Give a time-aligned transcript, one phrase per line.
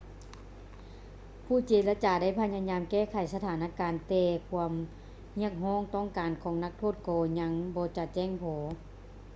[1.45, 4.73] ຜູ້ເຈລະຈາໄດ້ພະຍາຍາມແກ້ໄຂສະຖານະການ ແຕ່ຄວາມ
[5.41, 8.55] ຮຽກຮ້ອງຕ້ອງການຂອງນັກໂທດກໍຍັງບໍ່ຈະແຈ້ງພໍ